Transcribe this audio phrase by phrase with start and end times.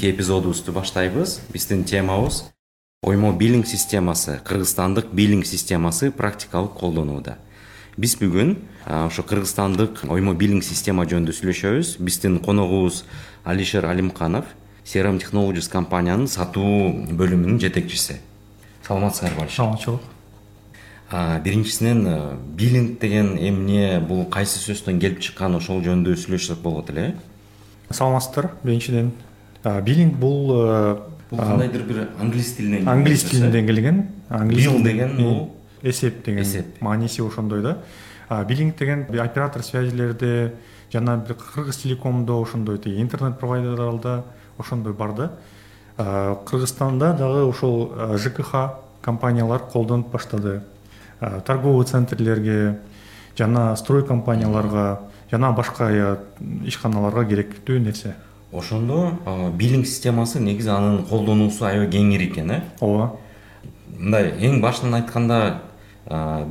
[0.00, 1.40] кийинки эпизодубузду баштайбыз.
[1.52, 2.44] Биздин темабыз
[3.02, 7.36] оймо билинг системасы кыргызстандык билинг системасы практикалык колдонууда.
[7.96, 8.56] Биз бүгүн
[8.86, 11.98] ошо кыргызстандык оймо билинг система жөнүндө сүйлөшөбүз.
[12.00, 13.04] Биздин коногубуз
[13.44, 14.46] алишер алимканов
[14.84, 18.20] crm technologies компаниянын сатуу бөлүмүнүн жетекчиси.
[18.88, 20.00] Саламатсыңарбы алишер саламатчылык.
[21.44, 27.14] Биринчисинен биллинг деген эмне бул кайсы сөздөн келип чыккан ошол жөнүндө сүйлөшсөк болот эле.
[27.90, 29.12] Э саламатсыздар биринчиден
[29.64, 30.46] биллинг бул
[31.30, 34.08] бул кандайдыр бир англис тилинен англис тилинен келген.
[34.82, 37.78] Деген бул эсеп деген эсеп мааниси ошондой да.
[38.44, 40.54] Биллинг деген оператор связьлерде
[40.92, 44.24] жана бир кыргыз телекомдо ошондой тиги интернет провайдерларда
[44.58, 45.32] ошондой бар да.
[46.46, 48.54] Кыргызстанда дагы ушул жкх
[49.02, 50.62] компаниялар колдонуп баштады.
[51.44, 52.78] Торговый центрлерге
[53.36, 56.18] жана строй компанияларга жана башка
[56.64, 58.14] ишканаларга керектүү нерсе.
[58.52, 59.18] Ошондо
[59.54, 62.60] биллинг системасы негизи анын колдонуусу аябай кеңири экен э?
[62.80, 63.16] Ооба.
[63.96, 65.62] Мындай эң башынан айтканда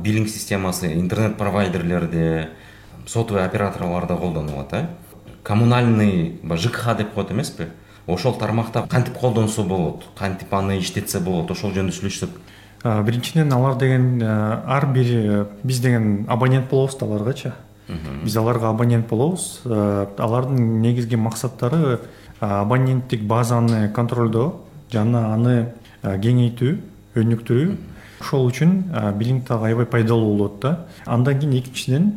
[0.02, 2.50] биллинг системасы интернет провайдерлерде
[3.06, 4.86] сотовый операторлордо колдонулат э?
[5.42, 7.68] Коммунальный баягы жкх деп коет эмеспи?
[8.06, 10.04] Ошол тармакта кантип колдонсо болот?
[10.18, 11.50] Кантип аны иштетсе болот?
[11.50, 12.30] Ошол жөнүндө сүйлөшсөк
[12.82, 17.52] биринчиден алар деген ар бир э, биз деген абонент болобуз да аларгачы?
[18.24, 19.62] Биз аларга абонент болобуз.
[19.66, 22.00] Алардын негизги максаттары
[22.40, 24.60] абоненттик базаны контролдоо
[24.92, 26.76] жана аны кеңейтүү
[27.20, 27.76] өнүктүрүү.
[28.20, 28.72] Ошол үчүн
[29.18, 30.86] биллинг дагы аябай пайдалуу болот да.
[31.06, 32.12] Андан кийин экинчиден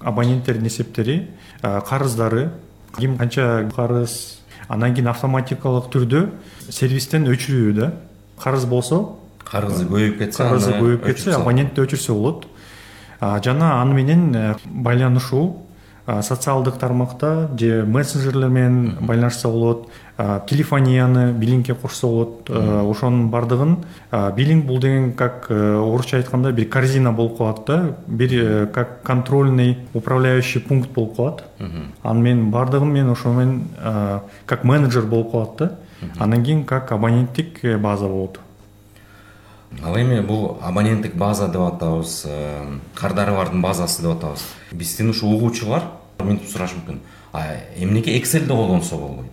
[0.00, 1.28] абоненттердин эсептери
[1.62, 2.50] карыздары.
[2.98, 6.28] Ким канча карыз андан кийин автоматикалык түрдө
[6.70, 7.92] сервистен өчүрүү да.
[8.36, 9.16] Карыз болсо
[9.46, 12.46] карызы көбөйүп кетсе карызы көбөйүп кетсе абонент да өчүрсө болот
[13.20, 15.62] жана аны менен э, байланышуу
[16.06, 19.88] социалдык тармакта же мессенджерлер менен байланышса болот
[20.46, 23.84] телефонияны биллингке кошсо болот ошонун баардыгын
[24.36, 29.02] биллинг бул деген как э, орусча айтканда бир корзина болуп калат да бир э, как
[29.02, 31.44] контрольный управляющий пункт болуп калат.
[32.02, 33.64] Аны менен баардыгын мен ошо менен
[34.46, 35.72] как менеджер болуп калат да.
[36.18, 38.38] Андан кийин как абоненттик база болот.
[39.82, 44.44] Ал эми бул абоненттик база деп атабыз э, кардары бардын базасы деп атабыз.
[44.72, 45.82] Биздин ушу угуучулар
[46.18, 47.00] мынтип сурашы мүмкүн.
[47.78, 49.32] Эмнеге экселди колдонсо болбойт?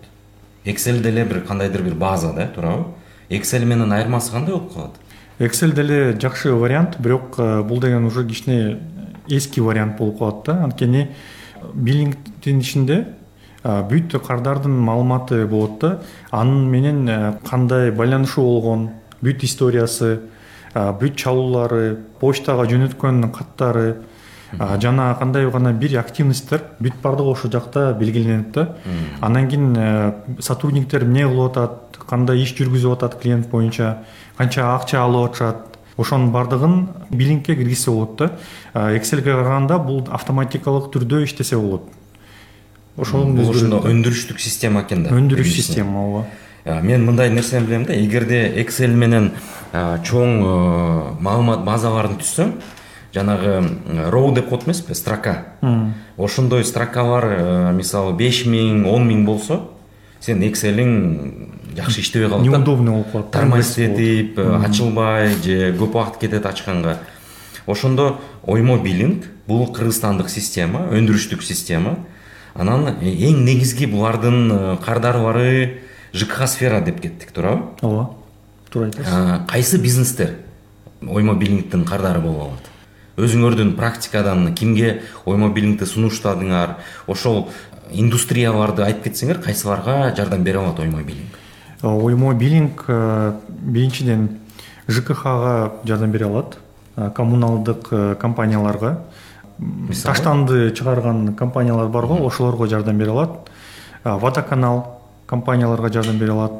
[0.64, 2.86] Эксель деле бир кандайдыр бир база да туурабы?
[3.28, 4.90] Эксель менен айырмасы кандай болуп калат?
[5.38, 8.80] Эксель деле жакшы вариант бирок э, бул деген уже кичине
[9.28, 10.64] эски вариант болуп калат да.
[10.64, 11.10] Анткени
[11.74, 13.06] биллингдин ичинде
[13.62, 16.02] бүт кардардын маалыматы болот да.
[16.30, 18.90] Анын менен э, кандай байланышуу болгон
[19.22, 20.20] бүт историясы
[20.74, 24.02] бүт чалуулары почтага жөнөткөн каттары
[24.80, 28.76] жана кандай гана бир активностьтер бүт баардыгы ошол жакта белгиленет да.
[29.20, 34.04] Андан кийин э, сотрудниктер эмне кылып атат кандай иш жүргүзүп атат клиент боюнча
[34.36, 38.30] канча акча алып атышат ошонун баардыгын биллингке киргизсе болот да.
[38.96, 41.90] Экселге караганда бул автоматикалык түрдө иштесе болот.
[42.96, 46.26] Ошол бул ошондо өндүрүштүк система экен да өндүрүш система ооба
[46.64, 49.32] мен мындай нерсени билем да эгерде эксель менен
[49.72, 52.52] чоң маалымат базаларын түзсөң
[53.14, 55.56] жанагы роу деп коет эмеспи строка?
[56.16, 59.60] Ошондой строкалар мисалы беш миң он миң болсо
[60.20, 60.94] сенин экселиң
[61.76, 66.98] жакшы иштебей калат неудобный болуп калат тормозить ачылбай же көп убакыт кетет ачканга
[67.66, 71.98] ошондо оймо биллинг бул кыргызстандык система өндүрүштүк система.
[72.54, 75.80] Анан эң негизги булардын кардарлары
[76.14, 77.74] жкх сфера деп кеттик туурабы.
[77.82, 78.10] Ооба
[78.70, 79.46] туура айтасыз.
[79.50, 80.36] Кайсы бизнестер?
[81.02, 82.70] Оймо биллингдин кардары боло алат.
[83.16, 86.78] Өзүңөрдүн практикадан кимге оймо биллингди сунуштадыңар?
[87.06, 87.48] Ошол
[87.92, 91.42] индустрияларды айтып кетсеңер кайсыларга жардам бере алат оймо биллинг
[91.82, 94.38] оймо биллинг биринчиден
[94.88, 96.58] жкхга жардам бере алат.
[97.14, 99.00] Коммуналдык компанияларга.
[100.02, 103.50] Таштанды чыгарган компаниялар барго ошолорго жардам бере алат.
[104.04, 104.93] Водоканал
[105.26, 106.52] компанияларга жардам бере алат.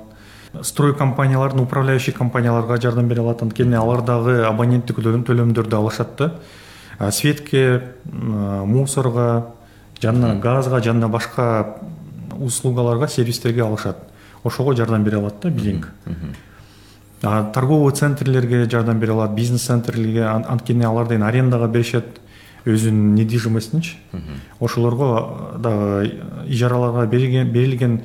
[0.62, 3.42] Строй компаниялардын управляющий компанияларга жардам бере алат.
[3.42, 6.32] Анткени алар дагы абоненттик төлөмдөрдү алышат да.
[7.10, 9.54] Светке мусорго
[10.00, 11.76] жана газга жана башка
[12.38, 13.96] услугаларга сервистерге алышат.
[14.44, 15.92] Ошого жардам бере алат да биллинг
[17.54, 20.24] торговый центрлерге жардам бере алат бизнес центрлерге.
[20.24, 22.20] Анткени алар деген арендага беришет
[22.64, 23.96] өзүнүн недвижимостинчи
[24.60, 28.00] ошолорго дагы ижараларга берилген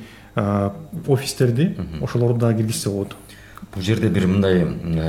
[1.07, 3.15] офистерди ошолорду дагы киргизсе болот.
[3.74, 4.65] Бул жерде бир мындай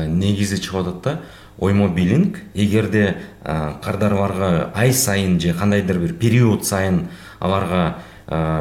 [0.09, 1.21] негизи чыгып атат да.
[1.59, 2.39] Оймо биллинг.
[2.55, 7.97] Эгерде кардарларга ай сайын же кандайдыр бир период сайын аларга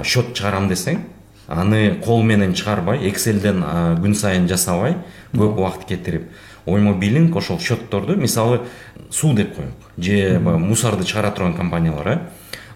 [0.04, 1.04] счет чыгарам десең
[1.48, 3.64] аны кол менен чыгарбай экселден
[4.04, 4.98] күн сайын жасабай
[5.34, 6.30] көп убакыт кетирип.
[6.66, 8.62] Оймо биллинг ошол счетторду мисалы
[9.10, 12.20] суу деп коелук же баягы мусорду чыгара турган компаниялар э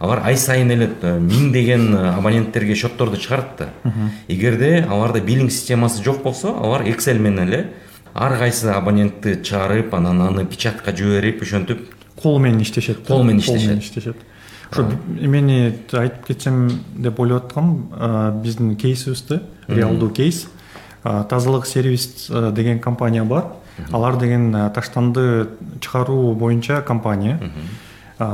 [0.03, 3.69] алар ай сайын эле э, миңдеген э, абоненттерге счетторду чыгарат да
[4.27, 7.61] эгерде аларда биллинг системасы жок болсо алар эксель менен эле
[8.13, 11.87] ар кайсы абонентти чыгарып анан аны печатка жиберип ошентип
[12.21, 13.05] кол менен иштешет.
[13.07, 13.79] Кол менен иштешет.
[13.79, 14.17] иштешет.
[14.71, 14.87] Ошо
[15.19, 20.47] эмени айтып кетсем деп ойлоп аткам биздин кейсибизди реалдуу кейс.
[21.03, 23.53] Тазалык сервис деген компания бар.
[23.91, 25.49] Алар деген таштанды
[25.79, 27.39] чыгаруу боюнча компания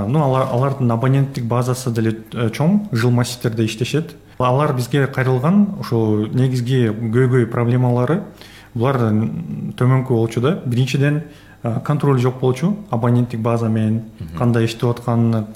[0.08, 4.16] ну алардын абоненттик базасы деле э, чоң жыл массивтерде иштешет.
[4.38, 8.22] Алар бизге кайрылган ошо негизги көйгөй проблемалары
[8.74, 9.00] булар
[9.80, 10.60] төмөнкү болчу да.
[10.66, 11.24] Биринчиден
[11.86, 14.04] контроль жок болчу абоненттик база менен.
[14.38, 15.48] Кандай иштеп атканын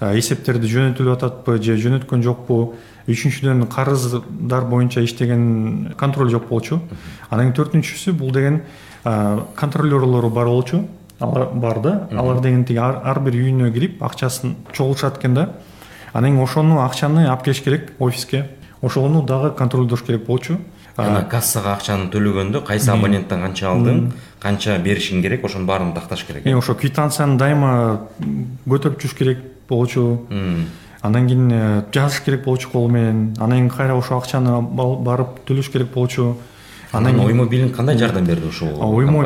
[0.00, 2.74] эсептерди жөнөтүлүп ататпы же жөнөткөн жокпу.
[3.06, 6.80] Үчүнчүдөн карыздар боюнча иштеген контроль жок болчу.
[7.30, 8.62] Анан кийин төртүнчүсү бул деген
[9.04, 10.84] контролерлору бар болчу
[11.20, 15.48] алар бар да алар деген тиги ар бир үйүнө кирип акчасын чогултушат экен да.
[16.12, 18.46] Анан кийин ошону акчаны алып келиш керек офиске.
[18.82, 20.58] Ошону дагы контролдош керек болчу.
[20.96, 26.46] Жана кассага акчаны төлөгөндө кайсы абоненттен канча алдың канча беришиң керек ошонун баарын такташ керек
[26.56, 27.72] ошо квитанцияны дайыма
[28.68, 30.24] көтөрүп жүрүш керек болчу.
[31.02, 33.34] Андан кийин э, жазыш керек болчу кол менен.
[33.38, 36.36] Анан кийин кайра ошол акчаны барып төлөш керек болчу.
[36.96, 38.68] Анан кийин оймо биллинг кандай жардам берди ушул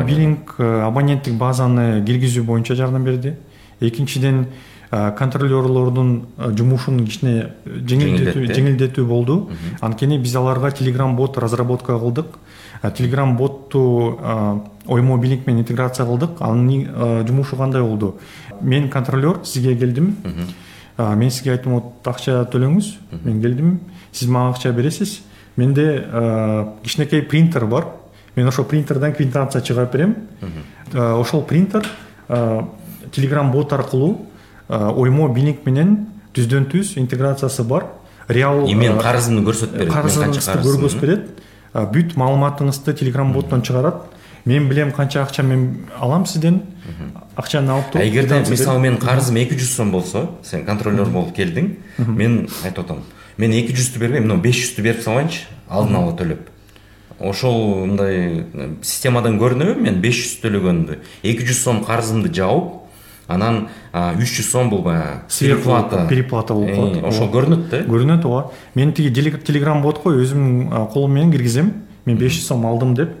[0.03, 3.35] биллинг э, абоненттик базаны киргизүү боюнча жардам берди
[3.79, 4.45] экинчиден
[4.91, 6.09] контролерлордун
[6.57, 9.37] жумушун кичине жеңилдетүү жеңилдетүү болду
[9.79, 12.35] анткени биз аларга телеграм бот разработка кылдык
[12.97, 14.19] телеграм ботту
[14.85, 18.17] оймо биллинг менен интеграция кылдык анын жумушу кандай болду
[18.61, 20.17] мен контролер сизге келдим
[20.97, 22.91] мен сизге айттым вот акча төлөңүз
[23.23, 23.79] мен келдим
[24.11, 25.21] сиз мага акча бересиз
[25.61, 25.87] менде
[26.83, 27.87] кичинекей принтер бар
[28.35, 30.15] мен ошол принтерден квитанция чыгарып берем
[30.93, 31.85] ошол принтер
[33.11, 34.25] телеграм бот аркылуу
[34.69, 35.97] оймо биллинг менен
[36.35, 37.87] түздөн түз интеграциясы бар
[38.27, 41.29] реал и мен карызымды көрсөтүп берет карызыңызды көргөзүп берет
[41.73, 44.05] бүт маалыматыңызды телеграм боттон чыгарат
[44.45, 46.61] мен билем канча акча мен алам сизден
[47.35, 51.75] акчаны алып туруп эгерде мисалы менин карызым эки жүз сом болсо сен контролер болуп келдиң
[52.07, 53.03] мен айтып атам
[53.41, 56.49] мен эки жүздү бербейм мына беш жүздү берип салайынчы алдын ала төлөп
[57.31, 58.45] ошол мындай
[58.81, 60.99] системадан көрүнөбү мен беш жүз төлөгөнүмдү
[61.31, 62.81] эки жүз сом карызымды жаап
[63.31, 66.53] анан үч жүз сом бул баягы переплата переплата.
[66.53, 71.31] болуп калат э, ошол көрүнөт да көрүнөт ооба мен тиги телеграм ботко өзүмдүн колум менен
[71.31, 71.73] киргизем
[72.05, 73.11] мен беш жүз сом алдым деп.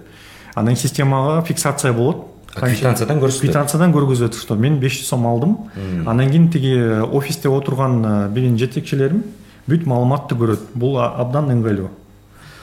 [0.55, 5.57] Анан системага фиксация болот квитанциядан көрсөтөт квитанциядан көргөзөт что мен беш жүз сом алдым.
[6.05, 6.75] Анан кийин тиги
[7.11, 8.01] офисте отурган
[8.33, 9.23] менин жетекчилерим
[9.67, 10.71] бүт маалыматты көрөт.
[10.75, 11.89] Бул абдан ыңгайлуу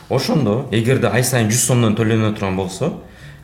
[0.08, 2.92] ошондо эгерде ай сайын жүз сомдон төлөнө турган болсо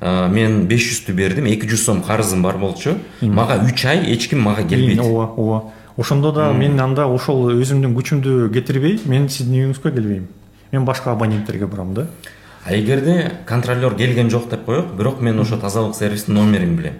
[0.00, 2.96] мен беш жүздү бердим эки жүз сом карызым бар болчу.
[3.20, 5.00] Мага үч ай эч ким мага келбейт.
[5.00, 5.72] ооба ооба.
[5.96, 10.26] Ошондо да мен анда ошол өзүмдүн күчүмдү кетирбей мен сиздин үйүңүзгө келбейм.
[10.72, 12.06] Мен башка абоненттерге барам да.
[12.64, 16.94] А эгерде контролер келген жок деп коелук бирок мен ошо тазалык сервистин номерин билем.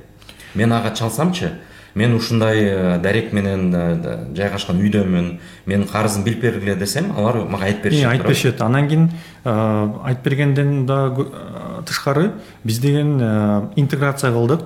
[0.55, 1.53] Мен ага чалсамчы
[1.95, 7.67] мен ушундай э, дарек менен э, жайгашкан үйдөмүн менин карызымды билип бергиле десем алар мага
[7.67, 8.63] айтып беришет айтып беришет.
[8.63, 9.11] Анан кийин
[9.45, 11.29] э, айтып бергенден дагы
[11.87, 12.33] тышкары
[12.65, 13.21] биз деген
[13.77, 14.63] интеграция кылдык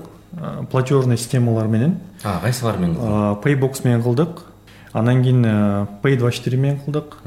[0.71, 1.99] платежный системалар менен.
[2.23, 3.45] Кайсылар менен кылдык?
[3.45, 4.45] Paybox менен кылдык.
[4.93, 5.45] Анан кийин
[6.03, 7.19] pay двадцать четыре менен кылдык.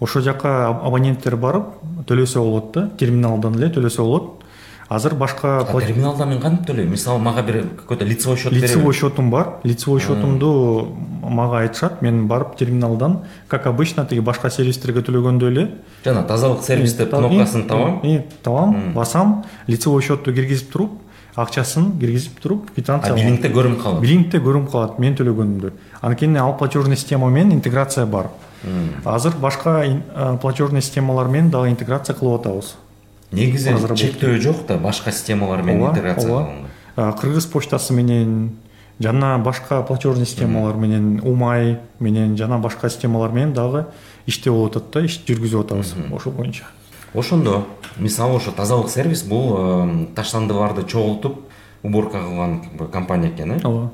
[0.00, 4.42] Ошол жака абоненттер барып төлөсө болот да терминалдан эле төлөсө болот.
[4.88, 9.30] Азыр башка терминалда мен кантип төлөйм мисалы мага бир какой то лицевой счет лицевой счетум
[9.30, 9.56] бар.
[9.64, 12.02] Лицевой счетумду мага айтышат.
[12.02, 15.74] Мен барып терминалдан как обычно тиги башка сервистерге төлөгөндөй эле.
[16.04, 18.00] Жана тазалык сервис деп кнопкасын табам.
[18.42, 21.02] табам басам лицевой счетту киргизип туруп
[21.34, 24.00] акчасын киргизип туруп квитанция биллингде көрүнүп калат?
[24.00, 25.72] Биллингде көрүнүп калат мен төлөгөнүмдү
[26.16, 28.30] кийин ал платежный система менен интеграция бар.
[29.04, 29.84] Азыр башка
[30.40, 32.76] платежный системалар менен дагы интеграция кылып атабыз.
[33.32, 37.12] Негизи чектөө жок да башка системалар менен интеграция ооба.
[37.20, 38.56] кыргыз почтасы менен
[39.00, 43.86] жана башка платежный системалар менен умай менен жана башка системалар менен дагы
[44.26, 46.64] иштеп болуп атат да иш жүргүзүп атабыз ошол боюнча.
[47.14, 47.66] Ошондо
[47.96, 51.40] мисалы ошо тазалык сервис бул таштандыларды чогултуп
[51.82, 53.60] уборка кылган компания экен э?
[53.64, 53.90] Ооба.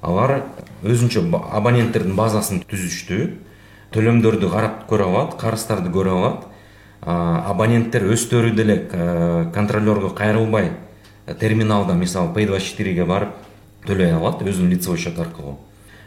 [0.00, 0.42] Алар
[0.82, 3.28] өзүнчө абоненттердин базасын түзүштү
[3.92, 6.48] төлөмдөрдү карап көрө алат карыздарды көрө алат
[7.02, 8.76] абоненттер өздөрү деле
[9.54, 10.70] контролерго кайрылбай
[11.40, 13.34] терминалда мисалы pay двадцать четыреге барып
[13.86, 15.58] төлөй алат өзүнүн лицевой счет аркылуу.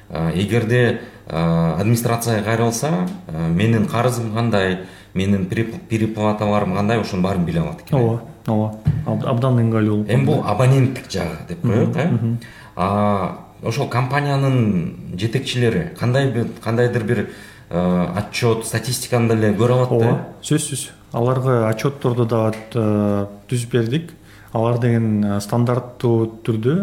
[0.09, 8.21] Эгерде администрацияга кайрылса менин карызым кандай менин переплаталарым кандай ошонун баарын биле алат экен ооба
[8.47, 8.73] ооба.
[9.05, 13.29] Абдан ыңгайлуу болуп эми бул абоненттик жагы деп коелук э.
[13.63, 16.31] ошол компаниянын жетекчилери кандай
[16.63, 17.27] кандайдыр бир э,
[17.69, 19.95] отчет статистиканы деле көрө алат да.
[19.95, 20.89] Ооба сөзсүз.
[21.15, 24.11] Аларга отчетторду дагы э, түзүп бердик.
[24.53, 26.75] Алар деген э, стандартуу түрдө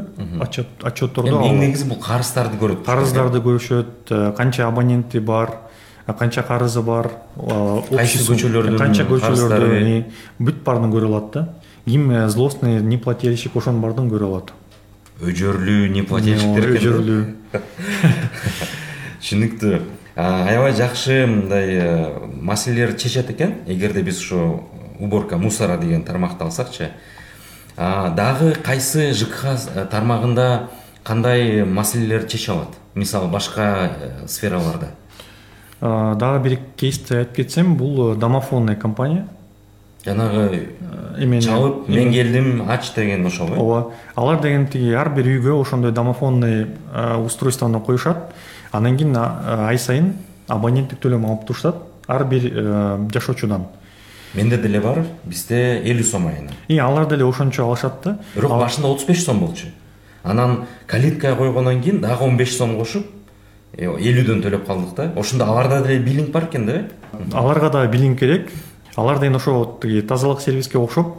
[0.42, 2.82] отчетторду эң негизи бул карыздарды көрөт.
[2.86, 5.54] Карыздарды көрүшөт канча абоненти бар
[6.18, 10.02] канча карызы бар кайсы көчөлөрдүн канча көчөлөрдү
[10.42, 11.46] бүт баарын көрө алат да.
[11.86, 14.52] Ким злостный неплательщик ошонун баардыгын көрө алат.
[15.22, 17.24] Өжөрлүү неплательщиктер экен өжөрлүү.
[19.22, 19.80] Түшүнүктүү
[20.16, 24.64] аябай жакшы мындай маселелерди чечет экен эгерде биз ушу
[24.98, 26.90] уборка мусора деген тармакты алсакчы
[27.76, 29.44] дагы кайсы жкх
[29.90, 30.68] тармагында
[31.02, 33.90] кандай маселелерди чече алат мисалы башка
[34.26, 34.88] сфераларда.
[35.80, 39.26] Дагы бир кейсти айтып кетсем бул домофонный компания.
[40.04, 40.76] Жанагы
[41.18, 43.56] эме чалып мен келдим ач деген ошол э?
[43.56, 46.66] Ооба алар деген тиги ар бир үйгө ошондой домофонный
[47.24, 48.32] устройствону коюшат.
[48.72, 50.14] Анан кийин ай сайын
[50.48, 51.76] абоненттик төлөм алып турушат
[52.08, 52.48] ар бир
[53.12, 53.66] жашоочудан.
[54.34, 56.52] Менде деле бар бизде элүү сом айына.
[56.68, 58.18] И алар деле ошончо алышат да.
[58.34, 59.66] Бирок башында отуз беш сом болчу.
[60.24, 63.06] Анан калиткага койгондон кийин дагы он беш сом кошуп
[63.76, 65.12] элүүдөн төлөп калдык да.
[65.16, 66.84] Ошондо аларда деле биллинг бар экен да э?
[67.32, 68.50] Аларга дагы биллинг керек.
[68.96, 71.14] Алар деген ошо тиги тазалык сервиске окшоп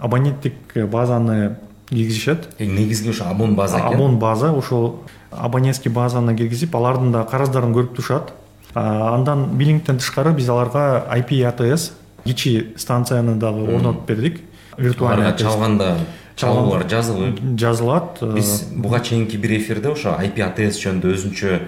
[0.00, 0.54] абоненттик
[0.90, 1.56] базаны
[1.88, 3.94] киргизишет негизги ошо абон база экен?
[3.94, 5.00] Абон база ошол
[5.30, 8.32] абонентский базаны киргизип алардын дагы карыздарын көрүп турушат.
[8.74, 11.92] Андан биллингден тышкары биз аларга IP ATS
[12.24, 14.40] кичи станцияны дагы орнотуп бердик.
[14.76, 15.96] Виртуальный чалганда
[16.36, 18.22] чалуулар жазылып жазылат.
[18.34, 21.58] Биз буга чейинки бир эфирде ошо IP ATS жөнүндө өзүнчө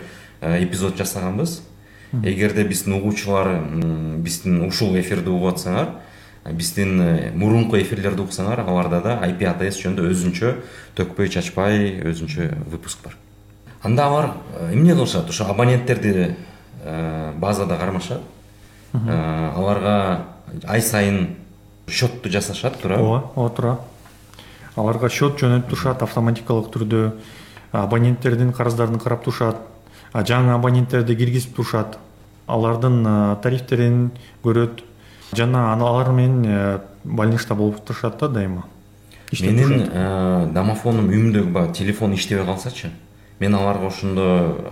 [0.63, 1.61] эпизод жасаганбыз.
[2.23, 3.55] Эгерде биздин угуучулар
[4.19, 5.95] биздин ушул эфирди угуп атсаңар
[6.51, 10.55] биздин э, мурунку эфирлерди уксаңар аларда да IP ATS жөнүндө өзүнчө
[10.99, 13.15] төкпөй чачпай өзүнчө выпуск бар
[13.83, 16.37] анда алар э, эмне кылышат ошо абоненттерди
[16.85, 18.21] э, базада кармашат
[18.93, 20.27] аларга
[20.65, 21.37] ай сайын
[21.89, 23.79] счетту жасашат туурабы ооба ооба туура
[24.77, 27.13] аларга счет жөнөтүп турушат автоматикалык түрдө
[27.73, 29.57] абоненттердин карыздарын карап турушат
[30.13, 31.99] жаңы абоненттерди киргизип турушат.
[32.47, 34.11] Алардын тарифтерин
[34.45, 34.83] көрөт.
[35.33, 38.67] Жана алар менен э, больничта болуп турушат да дайыма.
[39.41, 42.91] Менин э, домофонум үйүмдөгү баягы телефон иштебей калсачы.
[43.43, 44.25] Мен аларга ошондо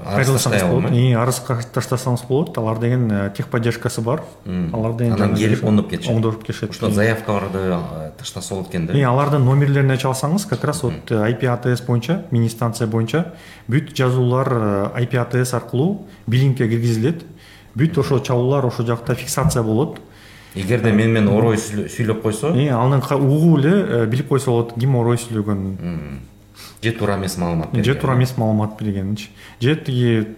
[0.07, 1.41] арыз таштай алам э арыз
[1.75, 4.23] таштасаңыз болот алар деген э, техподдержкасы бар.
[4.47, 7.65] Алар деген анан келип оңдоп кетишет оңдоп кетишет ошондо заявкаларды
[8.19, 12.49] таштаса болот экен да и алардын номерлерине чалсаңыз как раз вот IP ATS боюнча мини
[12.49, 13.33] станция боюнча
[13.69, 17.25] бүт жазуулар IP ATS аркылуу биллингке киргизилет
[17.75, 19.99] бүт ошо чалуулар ошол жакта фиксация болот
[20.55, 26.21] эгерде мени менен орой сүйлөп койсо анан угуп эле билип койсо болот ким орой сүйлөгөнүн
[26.83, 27.85] же туура эмес маалымат берген.
[27.85, 29.29] Же туура эмес маалымат бергенинчи
[29.61, 30.29] же тиги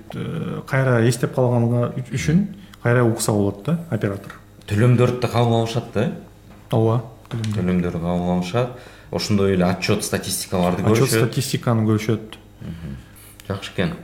[0.67, 2.47] кайра эстеп калганга үчүн
[2.83, 4.33] кайра укса болот да оператор.
[4.67, 6.13] Төлөмдөрдү кабыл алышат да?
[6.71, 8.79] Ооба төлөмдөрдү кабыл алышат
[9.11, 12.39] ошондой эле отчет статистикаларды көрүшөт отчет статистиканы көрүшөт
[13.49, 13.95] жакшы экен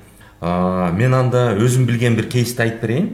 [0.41, 3.09] мен анда өзүм билген бир кейсти айтып берейин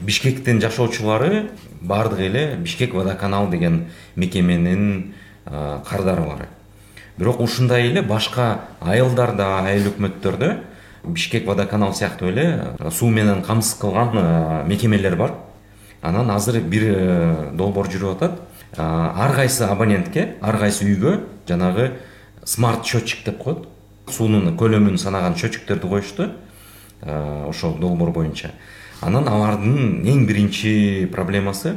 [0.00, 1.50] бишкектин жашоочулары
[1.80, 6.48] баардыгы эле бишкек водоканал деген мекеменин кардарлары.
[7.18, 10.50] Бирок ушундай эле башка айылдарда айыл өкмөттөрдө
[11.06, 15.32] бишкек водоканал сыяктуу эле суу менен камсыз кылган мекемелер бар.
[16.02, 18.40] Анан азыр бир э, долбоор жүрүп атат.
[18.76, 21.92] Ар кайсы абонентке ар кайсы үйгө жанагы
[22.44, 23.64] смарт счетчик деп коет.
[24.08, 26.30] Суунун көлөмүн санаган счетчиктерди коюшту
[27.02, 28.52] ошол долбоор боюнча.
[29.00, 31.76] Анан алардын эң биринчи проблемасы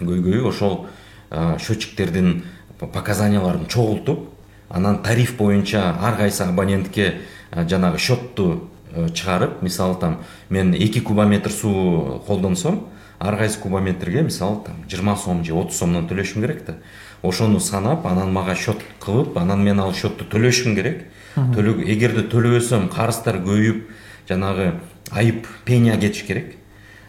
[0.00, 0.86] көйгөйү ошол
[1.30, 2.44] счетчиктердин
[2.78, 4.35] показанияларын чогултуп
[4.68, 7.20] анан тариф боюнча ар кайсы абонентке
[7.52, 14.64] жанагы счетту э, чыгарып мисалы там мен эки кубометр суу колдонсом ар кайсы кубометрге мисалы
[14.64, 16.76] там жыйырма сом же отуз сомдон төлөшүм керек да.
[17.22, 21.06] Ошону санап анан мага счет кылып анан мен ал счетту төлөшүм керек.
[21.36, 23.88] Эгерде төлөбөсөм карыздар көбөйүп
[24.28, 24.74] жанагы
[25.10, 26.56] айып пеня кетиш керек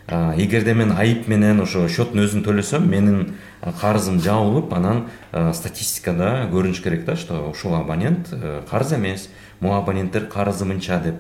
[0.07, 3.33] эгерде мен айып менен ошо счеттун өзүн төлөсөм менин
[3.81, 8.31] карызым жабылып анан статистикада көрүнүш керек да что ушул абонент
[8.69, 9.27] карыз эмес.
[9.59, 11.15] Могу абоненттер карызы мынча деп.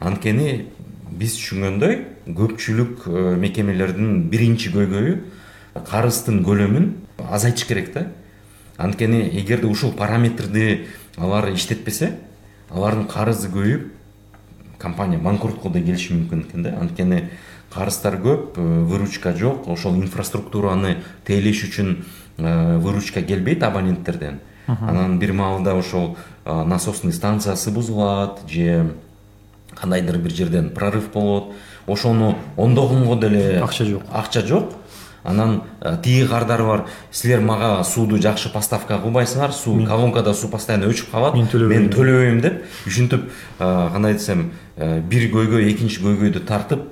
[0.00, 0.70] Анткени
[1.10, 1.98] биз түшүнгөндөй
[2.38, 3.04] көпчүлүк
[3.42, 5.18] мекемелердин биринчи көйгөйү
[5.90, 8.06] карыздын көлөмүн азайтыш керек да.
[8.78, 10.86] Анткени эгерде ушул параметрди
[11.18, 12.14] алар иштетпесе
[12.70, 13.90] алардын карызы көбөйүп
[14.78, 16.78] компания банкротко да келиши мүмкүн экен да.
[16.80, 17.24] Анткени
[17.72, 19.68] карыздар көп выручка жок.
[19.68, 22.04] Ошол инфраструктураны тейлеш үчүн
[22.36, 24.40] выручка келбейт абоненттерден.
[24.66, 28.94] Анан бир маалда ошол насосный станциясы бузулат же
[29.74, 31.54] кандайдыр бир жерден прорыв болот.
[31.86, 34.02] Ошону ондогонго деле акча жок.
[34.12, 34.72] Акча жок
[35.24, 35.62] анан
[36.02, 36.84] тиги кардар бар.
[37.10, 41.34] Силер мага сууду жакшы поставка кылбайсыңар суу колонкада суу постоянно өчүп калат.
[41.34, 41.80] Мен төлөбөйм.
[41.80, 46.86] Мен төлөбөйм деп ушинтип кандай десем бир көйгөй экинчи көйгөйдү тартып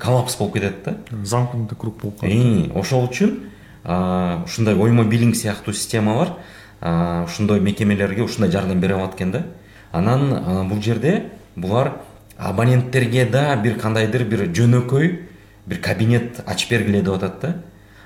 [0.00, 0.96] коллапс болуп кетет да.
[1.24, 2.72] Замкнутый круг болуп калат.
[2.74, 3.36] Ошол үчүн
[3.84, 6.38] ушундай оймо билинг сыяктуу системалар
[6.80, 9.44] ушундай мекемелерге ушундай жардам бере алат экен да.
[9.92, 11.92] Анан бул жерде булар
[12.38, 15.20] абоненттерге да бир кандайдыр бир жөнөкөй
[15.66, 17.54] бир кабинет ачып бергиле деп атат да.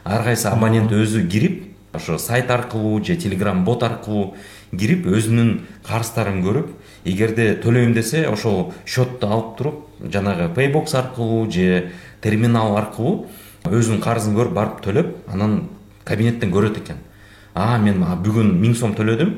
[0.08, 4.34] Ар кайсы абонент өзү кирип ошо сайт аркылуу же телеграм бот аркылуу
[4.72, 5.50] кирип өзүнүн
[5.84, 6.70] карыздарын көрүп
[7.04, 11.90] эгерде төлөйм десе ошол счетту алып туруп жанагы paybox аркылуу же
[12.22, 13.26] терминал аркылуу
[13.68, 15.68] өзүнүн карызын көрүп барып төлөп анан
[16.08, 16.96] кабинеттен көрөт экен.
[17.54, 19.34] А мен бүгүн миң сом төлөдүм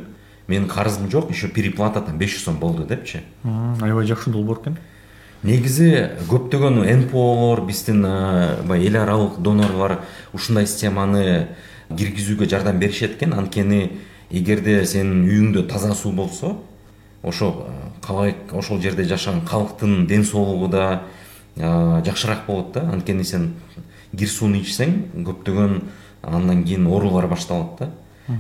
[0.46, 3.22] менин карызым жок еще переплата там беш жүз сом болду депчи.
[3.44, 4.78] Аябай жакшы долбоор экен
[5.42, 5.90] негизи
[6.28, 8.02] көптөгөн нполор биздин
[8.68, 10.00] баягы эл аралык донорлор
[10.32, 11.48] ушундай системаны
[11.88, 13.32] киргизүүгө жардам беришет экен.
[13.32, 13.98] Анткени
[14.30, 16.56] эгерде сенин үйүңдө таза суу болсо
[17.22, 17.66] ошо
[18.02, 21.02] калай ошол жерде жашаган калктын ден соолугу да
[21.56, 22.90] жакшыраак болот да.
[22.92, 23.54] Анткени сен
[24.16, 25.80] кир сууну ичсең көптөгөн
[26.22, 27.90] андан кийин оорулар башталат да.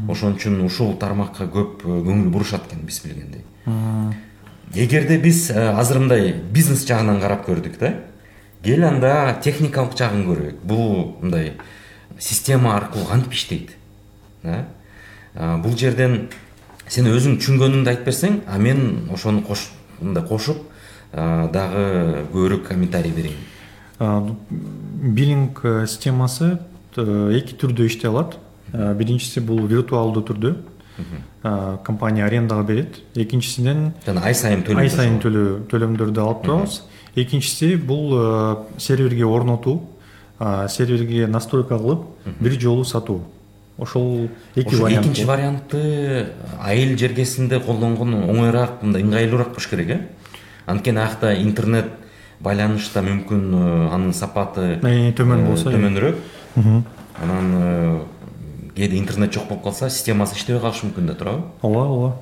[0.08, 3.42] Ошон үчүн ушул тармакка көп көңүл бурушат экен биз билгендей
[4.74, 7.94] эгерде биз азыр мындай бизнес жагынан карап көрдүк да
[8.62, 11.54] кел анда техникалык жагын көрөйүк бул мындай
[12.18, 13.76] система аркылуу кантип иштейт
[15.34, 16.28] бул жерден
[16.88, 19.42] сен өзүң түшүнгөнүңдү айтып берсең а мен ошону
[20.00, 20.66] мындай кошуп
[21.12, 24.36] дагы көбүрөөк комментарий берейин.
[25.14, 26.58] Биллинг системасы
[26.96, 28.38] эки түрдө иштей алат.
[28.72, 30.54] Биринчиси бул виртуалдуу түрдө
[31.84, 33.00] компания арендага берет.
[33.14, 36.82] Экинчисинен жана ай сайын төлөп ай сайын төлөмдөрдү алып турабыз.
[37.16, 39.80] Экинчиси бул серверге орнотуу
[40.68, 42.06] серверге настройка кылып
[42.40, 43.22] бир жолу сатуу.
[43.78, 46.26] Ошол эки вариант экинчи вариантты
[46.60, 50.00] айыл жергесинде колдонгон оңоюраак мындай ыңгайлуураак болуш керек э?
[50.66, 51.86] Анткени аякта интернет
[52.40, 53.54] байланыш да мүмкүн
[53.92, 54.78] анын сапаты
[55.16, 56.16] төмөн болсо төмөнүрөөк.
[57.22, 58.02] Анан
[58.80, 62.14] кээде интернет жок болуп калса системасы иштебей калышы мүмкүн да туурабы ооба ооба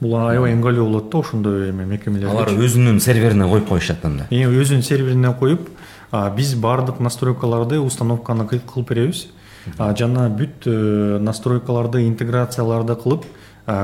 [0.00, 4.82] бул аябай ыңгайлуу болот да ошондой эме мекемелерде алар өзүнүн серверине коюп коюшат анда өзүнүн
[4.82, 5.68] серверине коюп
[6.36, 9.26] биз баардык настройкаларды установканы кылып беребиз
[9.98, 13.24] жана бүт э, настройкаларды интеграцияларды кылып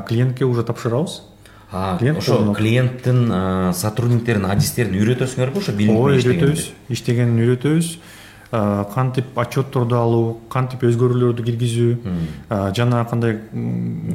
[0.08, 1.22] клиентке уже тапшырабыз
[1.72, 7.94] ошо клиенттин сотрудниктерин адистерин үйрөтөсүңөрбү ошо ооба үйрөтөбүз иштегенин үйрөтөбүз
[8.50, 11.90] кантип отчетторду алуу кантип өзгөрүүлөрдү киргизүү
[12.74, 13.36] жана кандай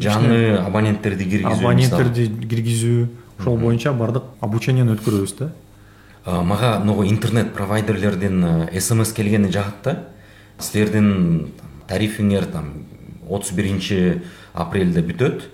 [0.04, 3.06] жаңы абоненттерди киргизүү абоненттерди киргизүү
[3.40, 5.50] ошол боюнча баардык обучениени өткөрөбүз да.
[6.26, 9.96] Мага могу интернет провайдерлердин смс келгени жагат да.
[10.60, 11.52] Силердин
[11.88, 12.72] тарифиңер там
[13.30, 14.22] отуз биринчи
[14.54, 15.52] апрелде бүтөт.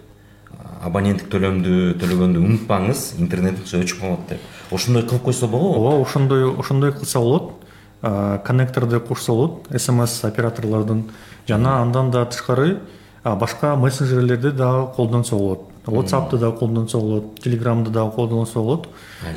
[0.82, 4.46] Абоненттик төлөмдү төлөгөндү унутпаңыз интернетиңиз өчүп калат деп.
[4.72, 5.78] Ошондой кылып койсо болобу?
[5.78, 7.61] Ооба ошондой ошондой кылса болот
[8.02, 11.12] коннекторду кошсо болот смс операторлордун
[11.48, 12.80] жана андан да тышкары
[13.24, 15.68] башка мессенджерлерди дагы колдонсо болот.
[15.86, 18.88] Whatsappты дагы колдонсо болот телеграмды дагы колдонсо болот.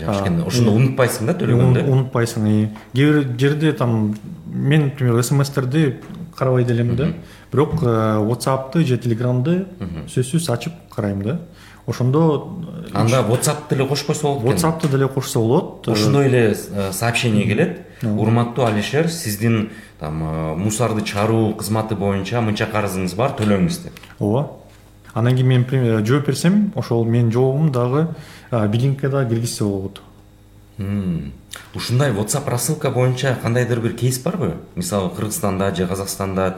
[0.01, 2.49] Экен ошондо унутпайсың да төлөгөндө унутпайсың.
[2.95, 4.15] Кээ бир жерде там
[4.47, 6.01] мен например смстерди
[6.37, 7.13] карабай делем да.
[7.53, 9.67] Бирок whatsappты же телеграмды
[10.09, 11.41] сөзсүз ачып карайм да.
[11.87, 12.49] Ошондо
[12.93, 14.53] анда whatsapp деле кошуп койсо болот экен.
[14.53, 15.89] Whatsappты деле кошсо болот.
[15.89, 16.55] Ошондой эле
[16.93, 20.19] сообщение келет урматтуу алишер сиздин там
[20.59, 24.01] мусорду чыгаруу кызматы боюнча мынча карызыңыз бар төлөңүз деп.
[24.19, 24.51] Ооба.
[25.15, 28.09] Анан кийин мен жооп берсем ошол менин жообум дагы
[28.51, 30.03] биллингке дагы киргизсе болот.
[31.75, 34.57] Ушундай whatsapp рассылка боюнча кандайдыр бир кейс барбы?
[34.75, 36.57] Мисалы кыргызстанда же казакстанда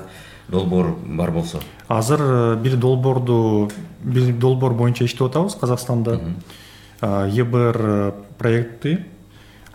[0.48, 1.60] долбоор бар болсо.
[1.88, 3.70] Азыр э, бир долбоорду
[4.02, 6.20] бир долбоор боюнча иштеп атабыз казакстанда.
[7.02, 9.06] Э, проекти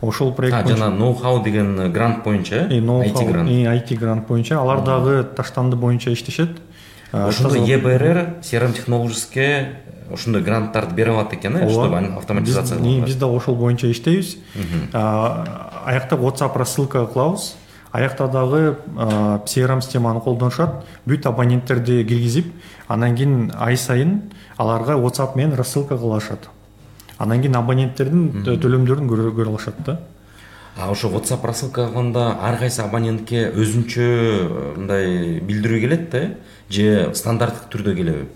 [0.01, 3.49] ошол проект жана ноу хау деген грант боюнча э it грант.
[3.49, 4.59] it грант боюнча.
[4.59, 6.61] Алар дагы таштанды боюнча иштешет.
[7.11, 9.75] Ошондо ebr crm технологическе
[10.11, 14.37] ошондой гранттарды бере алат экен э чтобы автоматизация биз дагы ошол боюнча иштейбиз
[14.93, 17.55] аякта whatsapp рассылка кылабыз.
[17.91, 22.53] Аякта дагы crm системаны колдонушат бүт абоненттерди киргизип
[22.87, 26.49] анан кийин ай сайын аларга whatsapp менен рассылка кылышат.
[27.21, 29.99] Анан кийин абоненттердин төлөмдөрүн көрө алышат да.
[30.77, 36.35] А ошо whatsapp рассылка кылганда ар кайсы абонентке өзүнчө э, мындай билдирүү келет да э
[36.69, 38.27] же стандарттык түрдө келеби?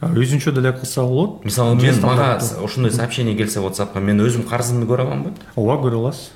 [0.00, 1.44] Өзүнчө деле кылса болот.
[1.44, 6.30] Мисалы мен мага ошондой сообщение келсе whatsappка мен өзүм карызымды көрө аламбы ооба көрө аласыз.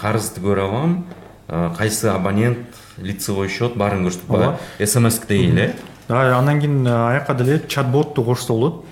[0.00, 1.04] Карызды көрө алам.
[1.48, 2.58] Кайсы абонент
[2.98, 4.58] лицевой счет баарын көрсөтүп Ооба.
[4.78, 5.74] смсдей эле
[6.08, 8.84] анан кийин э, аяка деле чат ботту кошсо болот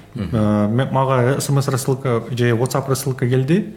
[0.92, 3.74] мага смс рассылка же whatsapp рассылка келди.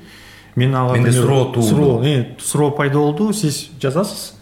[0.56, 1.62] Мен ага Менде суроо туулду.
[1.62, 3.34] суроо э, суроо пайда болду.
[3.34, 4.34] Сиз жазасыз.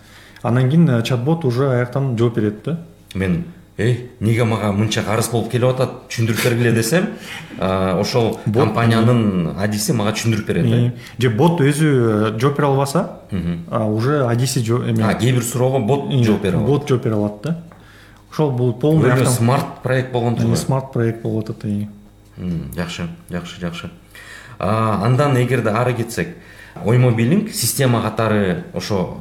[0.41, 2.79] Анан кийин э, чат бот уже аяктан жооп берет да.
[3.13, 3.43] Мен
[3.77, 7.11] эй эмнеге мага мынча карыз болуп келип атат түшүндүрүп бергиле десем
[7.59, 10.91] ошол компаниянын адиси мага түшүндүрүп берет Э, э.
[11.21, 11.91] же бот өзү
[12.33, 13.19] э, жооп бере албаса
[13.71, 16.67] уже адиси эме а кээ бир суроого бот э, жооп бере алат.
[16.67, 17.57] бот жооп бере алат да
[18.31, 21.63] ошол бул полный автом- смарт проект болгон турбу смарт проект болуп атат.
[21.65, 23.89] М, жакшы жакшы жакшы.
[24.59, 26.35] Андан эгерде ары кетсек
[26.85, 29.17] оймо билинг система катары ошо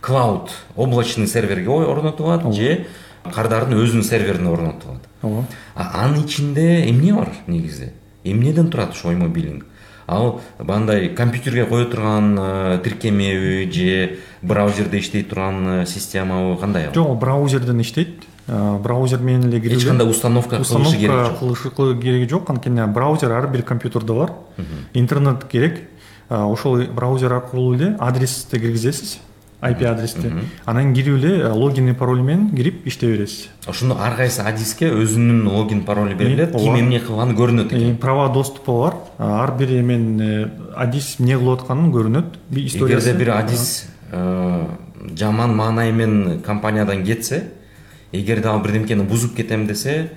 [0.00, 2.86] клауд облачный серверге орнотулат же
[3.24, 5.02] кардардын өзүнүн серверине орнотулат.
[5.22, 5.44] Ооба
[5.74, 7.92] А анын ичинде эмне бар негизи
[8.24, 9.66] эмнеден турат ошо оймо билинг
[10.06, 16.94] ал баягындай компьютерге кое турган э, тиркемеби же браузерде иштей турган э, системабы кандай ал
[16.94, 21.38] жок ал браузерден иштейт Э, браузер менен эле эч кандай установка кылышы керек установка жок
[21.40, 24.32] кылышы кылы- кереги жок анткени браузер ар бир компьютерде бар.
[24.94, 25.80] Интернет керек.
[26.28, 29.18] Ошол браузер аркылуу эле адрести киргизесиз
[29.62, 30.32] IP адрести
[30.66, 33.48] анан кирип эле э, логин и пароль менен кирип иштей бересиз.
[33.66, 37.94] Ошондо ар кайсы адиске өзүнүн логин паролу берилет ким эмне кылганы көрүнөт экен.
[37.94, 38.94] Э, права доступу бар.
[39.18, 43.88] Э, ар бир эменин э, адис эмне кылып атканын көрүнөт историясы эгерде бир адис
[45.16, 47.44] жаман маанай менен компаниядан кетсе
[48.12, 50.10] эгерде ал бирдемкени бузуп кетем десе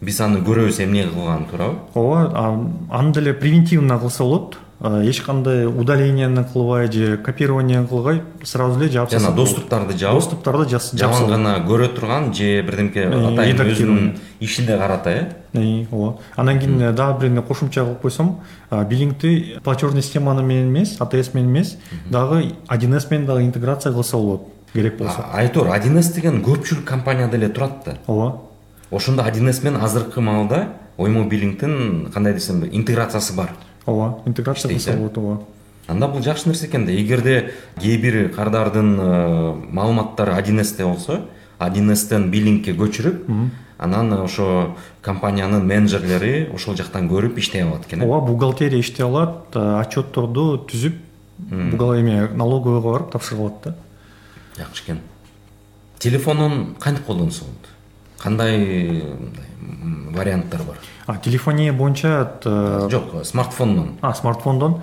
[0.00, 1.78] биз аны көрөбүз эмне кылганын туурабы.
[1.94, 4.58] Ооба аны деле превентивно кылса болот.
[4.86, 10.78] Э, эч кандай удалениени кылбай же копирование кылбай сразу эле жаап жана доступтарды жаап доступтарды
[10.92, 14.16] жаман гана көрө турган же бирдемке Э, атайын өзүнүн редактирование.
[14.40, 15.32] ишине карата э?
[15.54, 21.00] Э, ооба анан кийин дагы бир кошумча кылып койсом а, биллингти платежный системаны менен эмес
[21.00, 21.78] атс менен эмес
[22.10, 24.42] дагы 1с менен дагы интеграция кылса болот
[24.74, 25.24] керек болсо.
[25.32, 27.96] Айтор 1с деген көпчүлүк компанияда эле турат да?
[28.06, 28.42] Ооба
[28.90, 30.68] ошондо 1с менен азыркы маалда
[30.98, 33.48] оймо биллингдин кандай десем интеграциясы бар.
[33.86, 34.96] Ооба интеграция кылса э?
[34.96, 35.40] болот ооба.
[35.86, 36.92] Анда бул жакшы нерсе экен да.
[36.92, 41.20] Эгерде кээ бир кардардын э, маалыматтары 1сте болсо
[41.58, 43.28] 1стен биллингке көчүрүп
[43.78, 48.06] анан ошо компаниянын менеджерлери ошол жактан көрүп иштей алат экен э?
[48.06, 51.00] Ооба бухгалтерия иштей алат э, отчетторду түзүп
[51.50, 53.76] эме налоговыйга барып тапшырып алат да.
[54.56, 55.00] Жакшы экен.
[55.98, 57.73] Телефонун кантип колдонсо болот
[58.24, 59.04] кандай
[60.16, 60.76] варианттар бар?
[61.06, 64.80] А телефония боюнча э, жок смартфондон а смартфондон.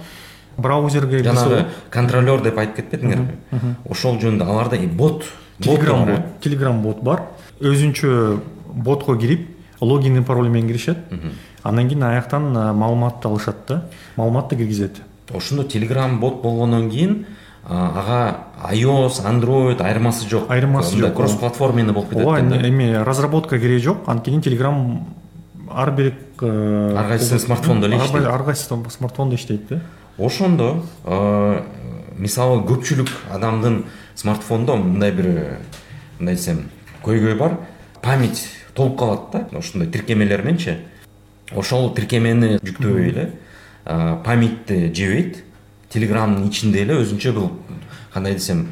[0.58, 3.38] Браузерге жанагы контролер деп айтып кетпедиңерби
[3.90, 5.26] ошол жөнүндө аларда бот
[5.60, 7.24] телеграм бот телеграм бот бар.
[7.60, 8.42] Өзүнчө
[8.74, 9.50] ботко кирип
[9.82, 10.98] логин и пароль менен киришет.
[11.64, 13.86] Анан кийин аяктан э, маалыматты алышат да.
[14.18, 15.02] Маалыматты киргизет.
[15.34, 17.26] Ошондо телеграм бот болгондон кийин
[17.72, 20.50] ага ios android айырмасы жок.
[20.52, 24.08] Айырмасы жок, кросс платформенный болуп кетет ооба эми разработка кереги жок.
[24.08, 25.08] Анткени телеграм
[25.70, 28.26] ар бир э, Ар кайсы смартфондо эле иштейт.
[28.26, 29.82] ар кайсы смартфондо иштейт да
[30.18, 31.62] ошондо э,
[32.18, 35.58] мисалы көпчүлүк адамдын смартфондо мындай бир э,
[36.20, 36.70] мындай десем
[37.04, 37.58] көйгөй бар.
[38.02, 40.78] Память толуп калат да ошондой тиркемелер мененчи
[41.56, 43.32] ошол тиркемени жүктөбөй эле
[43.86, 45.44] э, памятьти жебейт
[45.94, 47.52] телеграмдын ичинде эле өзүнчө бул
[48.14, 48.68] кандай десем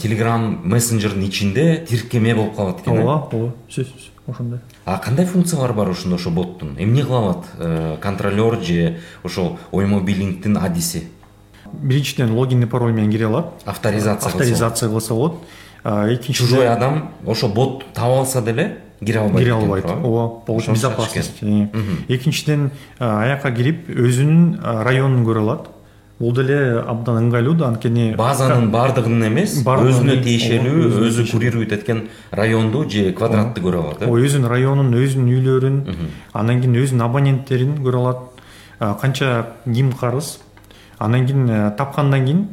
[0.00, 5.90] телеграм мессенджердин ичинде тиркеме болуп калат экен ооба ооба сөзсүз ошондой а кандай функциялар бар
[5.90, 11.08] ошондо ошо боттун эмне кыла алат контролер же ошол оймо биллингдин адиси
[11.72, 15.42] биринчиден логин пароль менен кире алат авторизация авторизация кылса болот
[15.82, 21.40] А, чужой адам ошо бот таап алса деле кире албайт кире албайт ооба безопасность
[22.08, 25.68] экинчиден аяка кирип өзүнүн районун көрө алат
[26.20, 32.84] бул деле абдан ыңгайлуу да анткени базанын баардыгын эмес өзүнө тиешелүү өзү курировать эткен районду
[32.84, 34.06] же квадратты көрө алат э?
[34.06, 35.78] Ооба өзүнүн районун өзүнүн үйлөрүн
[36.36, 38.20] анан кийин өзүнүн абоненттерин көрө алат.
[39.00, 40.38] Канча ким карыз?
[40.98, 42.48] Анан кийин э, тапкандан кийин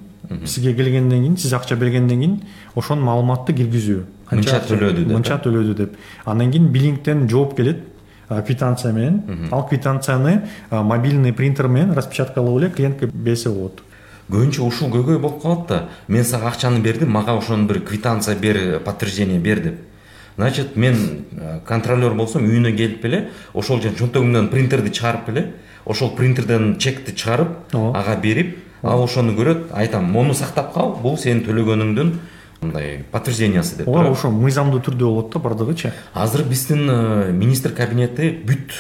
[0.45, 2.41] сизге келгенден кийин сиз акча бергенден кийин
[2.75, 4.05] ошонун маалыматты киргизүү.
[4.31, 5.99] Мынча төлөдү деп, мынча төлөдү деп.
[6.25, 7.83] Анан кийин биллингден жооп келет.
[8.29, 13.83] А, квитанция менен ал квитанцияны а, мобильный принтер менен распечаткалап эле клиентке берсе болот.
[14.29, 18.79] Көбүнчө ушул көйгөй болуп калат да мен сага акчаны бердим мага ошону бир квитанция бер
[18.79, 19.79] подтверждение бер деп.
[20.35, 25.45] Значит мен э, контролер болсом үйүнө келип эле ошол жана чөнтөгүмдөн принтерди чыгарып эле
[25.85, 31.41] ошол принтерден чекти чыгарып ага берип ал ошону көрөт айтам мону сактап кал бул сенин
[31.47, 32.11] төлөгөнүңдүн
[32.61, 38.31] мындай подтверждениясы деп турат ошо мыйзамдуу түрдө болот да баардыгычы азыр биздин э, министр кабинети
[38.31, 38.73] бүт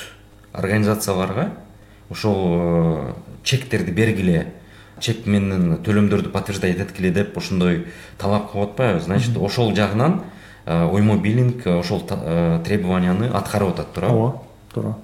[0.53, 1.51] организацияларга
[2.09, 3.13] ошол э,
[3.43, 4.47] чектерди бергиле
[4.99, 7.85] чек менен төлөмдөрдү подтверждать эткиле деп ошондой
[8.17, 8.99] талап кылып атпайбы.
[8.99, 10.23] Значит ошол жагынан
[10.65, 14.41] э, оймо биллинг ошол требованияны аткарып атат туурабы ооба
[14.73, 14.95] туура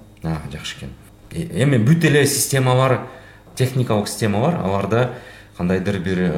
[0.50, 0.90] жакшы экен.
[1.30, 3.06] Эми бүт эле системалар
[3.54, 5.12] техникалык системалар аларда
[5.56, 6.32] кандайдыр бир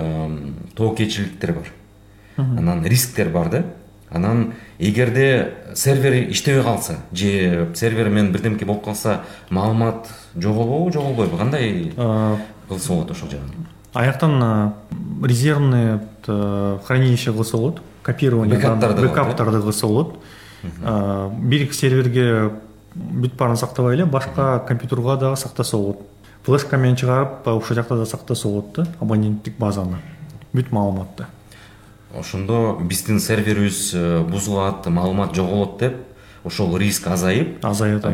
[0.77, 1.72] тобокелчиликтер бар.
[2.37, 3.64] Анан рисктер бар да.
[4.11, 11.92] Анан эгерде сервер иштебей калса же сервер менен бирдемке болуп калса маалымат жоголобу жоголбойбу кандай
[12.68, 13.66] кылса болот ошол жагын?
[13.94, 14.75] аяктан
[15.25, 20.18] резервный хранилище кылса болот копирование бэкаптарды бэкаптарды кылса болот.
[20.62, 22.53] Бир серверге
[22.94, 25.99] бүт баарын сактабай эле башка компьютерга дагы сактаса болот.
[26.44, 29.99] Флешка менен чыгарып ошол жакта да сактаса болот да абоненттик базаны.
[30.53, 31.27] Бүт маалыматты
[32.14, 35.97] ошондо биздин серверибиз э, бузулат маалымат жоголот деп
[36.45, 37.64] ошол риск азайып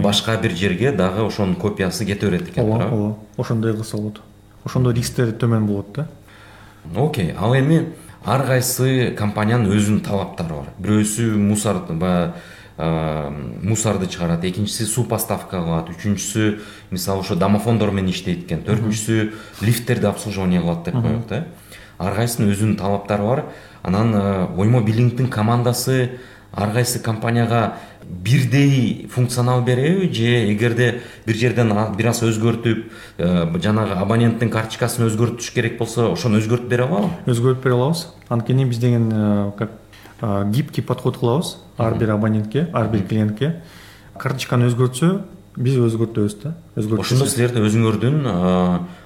[0.03, 3.17] башка бир жерге дагы ошонун копиясы кете берет экен ооба ооба.
[3.37, 4.21] Ошондой кылса болот.
[4.65, 6.09] Ошондо рисктер төмөн болот да?
[6.97, 7.93] Окей ал эми
[8.25, 10.73] ар кайсы компаниянын өзүнүн талаптары бар?
[10.79, 12.33] Бирөөсү мусор баягы
[12.79, 13.31] э,
[13.63, 20.07] мусорду чыгарат экинчиси суу поставка кылат үчүнчүсү мисалы ошо домофондор менен иштейт экен төртүнчүсү лифттерди
[20.07, 21.45] обслуживание кылат деп коелук да?
[21.99, 23.45] Ар кайсынын өзүнүн талаптары бар
[23.83, 26.19] анан э, оймо биллингдин командасы
[26.53, 33.95] ар кайсы компанияга бирдей функционал береби же эгерде бир жерден бир аз өзгөртүп э, жанагы
[33.95, 37.11] абоненттин карточкасын өзгөртүш керек болсо ошону өзгөртүп бере алабы?
[37.27, 38.09] Өзгөртүп бере алабыз.
[38.29, 39.71] Анткени биз деген э, как
[40.53, 41.59] гибкий подход кылабыз.
[41.79, 43.63] Ар бир абонентке ар бир клиентке.
[44.19, 45.23] Карточканы өзгөртсө
[45.57, 46.55] биз өзгөртөбүз да.
[46.77, 48.23] Ошондо силерде өзүңөрдүн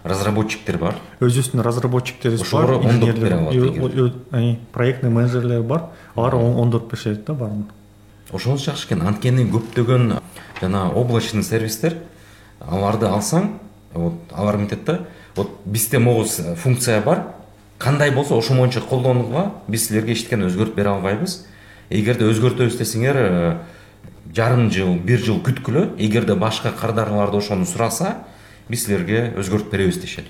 [0.07, 0.97] разработчиктер бар.
[1.21, 2.79] Өзүбүздүн разработчиктерибиз бар
[3.19, 4.14] бере алат
[4.73, 7.66] проектный менеджерлер бар алар оңдоп беришет да баарын
[8.33, 9.03] ошонусу жакшы экен.
[9.03, 10.19] Анткени көптөгөн
[10.61, 11.99] жана облачный сервистер
[12.61, 13.59] аларды алсаң
[13.95, 15.01] вот алар мынтет да
[15.37, 16.25] вот бизде могу
[16.57, 17.35] функция бар.
[17.79, 21.47] Кандай болсо ошол боюнча колдонууга биз силерге эчтекени өзгөртүп бере албайбыз.
[21.90, 23.59] Эгерде өзгөртөбүз десеңер
[24.35, 28.25] жарым жыл бир жыл күткүлө эгерде башка кардарларды ошону сураса
[28.68, 30.26] биз силерге өзгөртүп беребиз дешет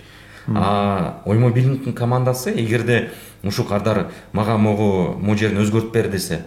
[0.49, 1.53] а оймо
[1.94, 3.11] командасы эгерде
[3.42, 6.42] ушул кардар мага могу могу жерин өзгөртүп бер десе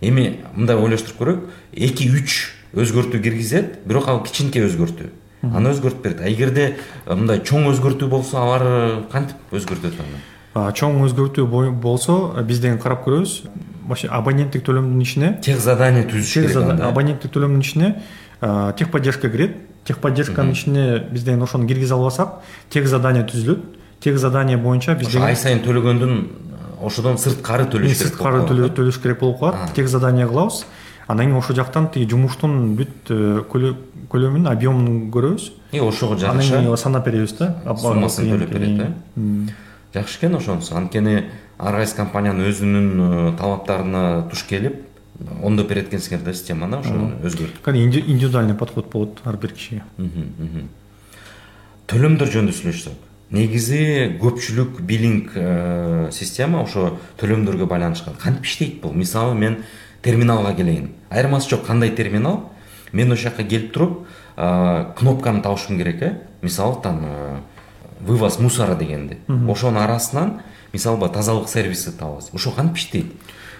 [0.00, 1.40] эми мындай ойлоштуруп көрөйүк
[1.72, 5.10] эки үч өзгөртүү киргизет бирок ал кичинекей өзгөртүү
[5.42, 6.76] аны өзгөртүп берет а эгерде
[7.08, 11.46] мындай чоң өзгөртүү болсо алар кантип өзгөртөт аны чоң өзгөртүү
[11.82, 13.34] болсо биз деген карап көрөбүз
[13.88, 17.94] вообще абоненттик төлөмдүн ичине тех задание түзүш керек абоненттик төлөмдүн ичине
[18.78, 22.40] техподдержка кирет техподдержканын ичине биз деген ошону киргизе албасак
[22.70, 23.64] тех задание түзүлөт
[24.00, 26.14] тех задание боюнча биз ошо ай сайын төлөгөндүн
[26.80, 29.74] ошодон сырткары төлөш керек сырткары төлөш керек болуп калат.
[29.76, 30.64] Тех задание кылабыз.
[31.06, 33.42] Андан кийин ошол жактан тиги жумуштун бүт э,
[34.10, 35.50] көлөмүн объемун көрөбүз.
[35.72, 37.54] И ошого жараша анан кийин санап беребиз да.
[37.76, 39.52] Суммасын төлөп берет э
[39.94, 40.76] жакшы экен ошонусу.
[40.76, 41.24] Анткени
[41.58, 44.86] ар кайсы компаниянын өзүнүн э, талаптарына туш келип
[45.42, 49.84] оңдоп берет экенсиңер да системаны ошону өзгөртүп кәдимги индивидуальный подход болот ар бир кишиге
[51.90, 58.16] төлөмдөр жөнүндө сүйлөшсөк негизи көпчүлүк биллинг э, система ошо төлөмдөргө байланышкан.
[58.18, 58.92] Кантип иштейт бул.
[58.92, 59.60] Мисалы мен
[60.02, 60.90] терминалга келейин.
[61.10, 62.50] Айырмасы жок кандай терминал?
[62.92, 66.12] Мен ошол жака келип туруп кнопканы табышым керек э?
[66.42, 67.06] Мисалы там
[68.00, 69.18] вывоз мусора дегенди.
[69.28, 70.40] Ошонун арасынан
[70.72, 73.12] мисалга тазалык сервиси табабыз ошол кантип иштейт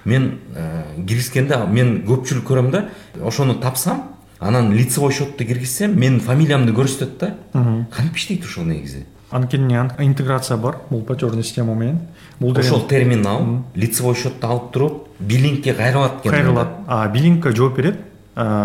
[0.05, 2.89] мен э, киргизгенде мен көпчүлүк көрөм да
[3.23, 4.03] ошону тапсам
[4.39, 7.35] анан лицевой счетту киргизсем менин фамилиямды көрсөтөт да.
[7.53, 9.05] Кантип иштейт ушул негизи?
[9.31, 12.01] Анткени интеграция бар бул платежный система менен.
[12.41, 16.69] Бул ошол терминал лицевой счетту алып туруп биллингке кайрылат экен кайрылат.
[16.87, 18.01] а биллингке жооп берет.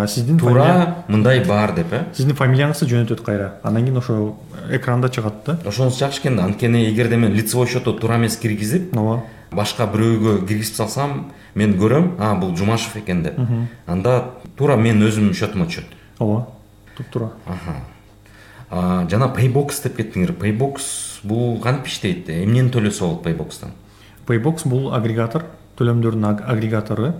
[0.08, 2.06] Сиздин туура мындай бар деп э?
[2.14, 3.56] Сиздин фамилияңызды жөнөтөт кайра.
[3.64, 4.36] Андан кийин ошо
[4.72, 5.60] экранда чыгат да.
[5.66, 6.46] Ошонусу жакшы экен да.
[6.46, 9.24] Анткени эгерде мен лицевой счетту туура эмес киргизип ооба
[9.56, 13.40] башка бирөөгө киргизип салсам мен көрөм а бул жумашев экен деп.
[13.88, 16.46] Анда туура менин өзүмдүн счетума түшөт ооба
[16.98, 17.32] туп туура
[19.10, 20.90] жана paybox деп кеттиңер paybox
[21.24, 23.72] бул кантип иштейт эмнени төлөсө болот payboxтан?
[24.28, 25.46] Paybox бул агрегатор
[25.78, 27.14] төлөмдөрдүн агрегатору.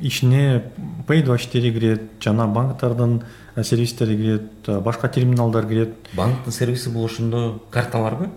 [0.00, 0.64] Ичине
[1.06, 3.22] pay двадцать четыре кирет жана банктардын
[3.64, 8.28] сервистери кирет башка терминалдар кирет банктын сервиси бул ошондо карталарбы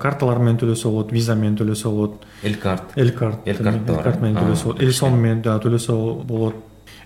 [0.00, 4.36] карталар менен төлөсө болот виза менен төлөсө болот эл карт эл карт эл карт менен
[4.42, 6.54] төлөсө болот эл сом менен төлөсө болот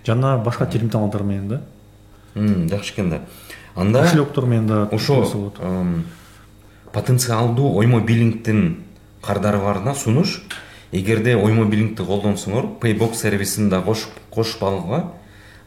[0.05, 1.61] жана башка терминалдар менен да?
[2.35, 3.21] Жакшы экен да
[3.75, 5.51] анда кошелектор менен дагы ошо
[6.91, 8.83] потенциалдуу оймо биллингдин
[9.21, 10.43] кардарларына сунуш.
[10.91, 15.11] Эгерде оймо биллингди колдонсоңор paybox сервисин да кошуп алууга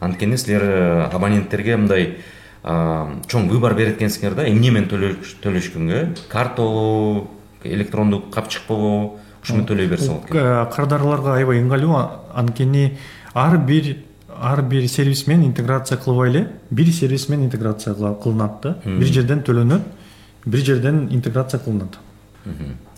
[0.03, 2.15] анткени силер э, абоненттерге мындай
[2.63, 7.27] чоң выбор берет экенсиңер да эмне менен төлөшкөнгө карталуу
[7.63, 11.97] электрондуу капчык болобу ошо менен төлөй берсе болот экен кардарларга аябай ыңгайлуу
[12.39, 12.97] анткени
[13.33, 13.97] ар бир
[14.39, 18.77] ар бир сервис менен интеграция кылбай эле бир сервис менен интеграция кылынат да.
[18.85, 19.81] Бир жерден төлөнөт
[20.45, 21.99] бир жерден интеграция кылынат.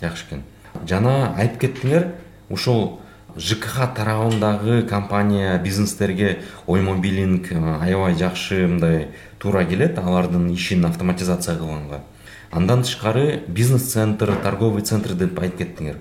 [0.01, 0.43] Жакшы экен
[0.87, 2.07] жана айтып кеттиңер
[2.49, 2.99] ушул
[3.37, 12.01] жкх тарабындагы компания бизнестерге оймо биллинг аябай жакшы мындай туура келет алардын ишин автоматизация кылганга
[12.51, 15.97] андан тышкары бизнес центр торговый центр деп айтып кеттиңер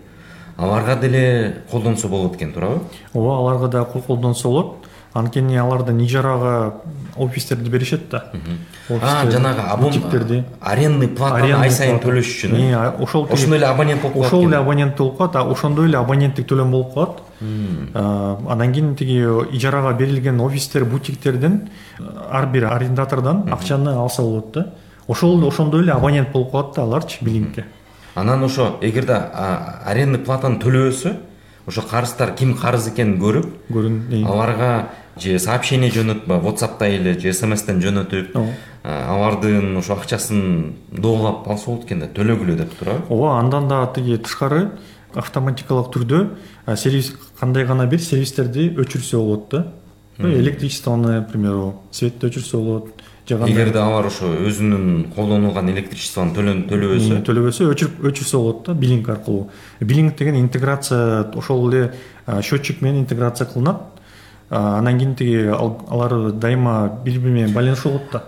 [0.56, 6.74] аларга деле колдонсо болот экен туурабы ооба аларга да колдонсо болот анткени алардан ижарага
[7.16, 8.24] офистерди беришет да.
[8.88, 12.92] Жанагы бутиктерди арендный платаны ай сайын төлөш үчүн э?
[12.98, 16.70] ошол ошондой эле абонент болуп калат ошол эле абонент болуп калат ошондой эле абоненттик төлөм
[16.70, 19.20] болуп калат анан кийин тиги
[19.53, 21.68] ижарага берилген офистер бутиктерден
[22.31, 24.72] ар бир арендатордон акчаны алса болот да.
[25.07, 27.66] Ошол ошондой эле абонент болуп калат да аларчы билингке
[28.16, 31.16] анан ошо эгерде арендный платаны төлөбөсө
[31.66, 37.81] ошо карыздар ким карыз экенин көрүп көрүн аларга же сообщение жөнөтүп whatsappта эле же смстен
[37.83, 38.35] жөнөтүп
[38.85, 44.18] алардын ошо акчасын доолап алса болот экен да төлөгүлө деп туурабы ооба андан да тиги
[44.18, 44.70] тышкары
[45.14, 46.27] автоматикалык түрдө
[46.77, 49.66] сервис кандай гана бир сервистерди өчүрсө болот да.
[50.18, 56.35] Электричествоны к примеру светти өчүрсө болот эгерде алар ошо өзүнүн колдонулган электричествону
[56.68, 57.22] төлөбөсө.
[57.24, 59.48] Төлөбөсө өчүрсө болот да биллинг аркылуу.
[59.81, 61.94] Биллинг деген интеграция ошол эле
[62.42, 63.93] счетчик менен интеграция кылынат
[64.54, 68.22] анан кийин тиги алар дайыма бири бири менен байланышуу болот да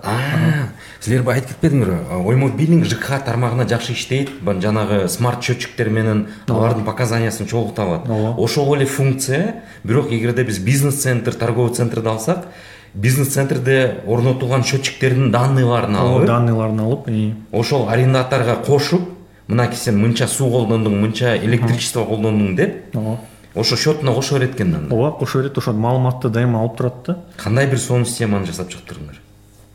[1.00, 4.30] силер айтып кетпедиңерби оймо биллинг жкх тармагына жакшы иштейт.
[4.42, 9.62] Жанагы смарт счетчиктер менен алардын показаниясын чогулта алат ооба ошол эле функция.
[9.84, 12.48] Бирок эгерде биз бизнес центр торговый центрди алсак
[12.94, 17.08] бизнес центрде орнотулган счетчиктердин данныйларын алып ооба данныйларын алып
[17.52, 19.10] ошол арендаторго кошуп
[19.48, 23.18] мынакей сен мынча суу колдондуң мынча электричество колдондуң деп ооба
[23.56, 27.18] ошо счетуна кошо берет экен да ооба кошо берет ошол маалыматты дайыма алып турат да.
[27.36, 29.16] Кандай бир сонун системаны жасап чыктырдыңар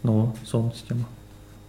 [0.04, 1.06] ооба сонун система.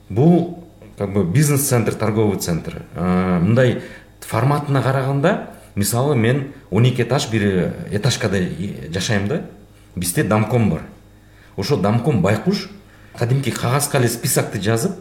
[0.09, 0.65] Бул
[0.99, 2.83] как бы бизнес центр торговый центр.
[2.95, 3.83] Мындай
[4.21, 8.39] форматына караганда мисалы мен он эки этаж бир этажкада
[8.93, 9.43] жашайм да.
[9.97, 10.83] Бизде домком бар.
[11.57, 12.69] Ошо домком байкуш
[13.19, 14.93] кадимки кагазга эле списокты жазып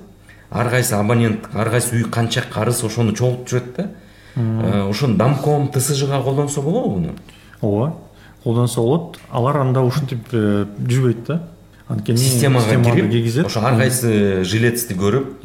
[0.49, 3.89] ар кайсы абонент ар кайсы үй канча карыз ошону чогултуп жүрөт да
[4.35, 7.15] ошону домком тсжга колдонсо болобу муну
[7.61, 7.95] ооба
[8.43, 9.19] колдонсо болот.
[9.29, 11.41] Алар анда ушинтип э, жүрбөйт да.
[11.87, 15.43] Анткени системага кирип ошо ар кайсы жилецти көрүп